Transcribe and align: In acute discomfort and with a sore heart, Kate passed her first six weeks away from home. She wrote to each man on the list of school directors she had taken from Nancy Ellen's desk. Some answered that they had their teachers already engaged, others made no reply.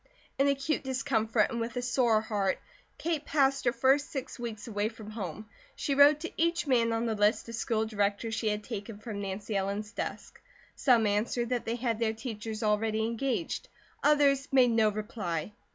In 0.39 0.47
acute 0.47 0.83
discomfort 0.83 1.51
and 1.51 1.59
with 1.59 1.77
a 1.77 1.83
sore 1.83 2.21
heart, 2.21 2.57
Kate 2.97 3.23
passed 3.23 3.65
her 3.65 3.71
first 3.71 4.09
six 4.09 4.39
weeks 4.39 4.67
away 4.67 4.89
from 4.89 5.11
home. 5.11 5.47
She 5.75 5.93
wrote 5.93 6.21
to 6.21 6.31
each 6.41 6.65
man 6.65 6.91
on 6.91 7.05
the 7.05 7.13
list 7.13 7.47
of 7.49 7.53
school 7.53 7.85
directors 7.85 8.33
she 8.33 8.47
had 8.49 8.63
taken 8.63 8.97
from 8.97 9.21
Nancy 9.21 9.55
Ellen's 9.55 9.91
desk. 9.91 10.41
Some 10.75 11.05
answered 11.05 11.49
that 11.49 11.65
they 11.65 11.75
had 11.75 11.99
their 11.99 12.13
teachers 12.13 12.63
already 12.63 13.03
engaged, 13.05 13.67
others 14.03 14.47
made 14.51 14.71
no 14.71 14.89
reply. 14.89 15.51